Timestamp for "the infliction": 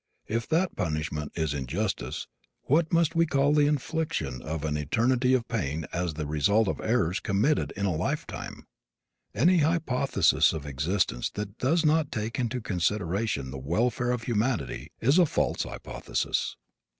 3.53-4.41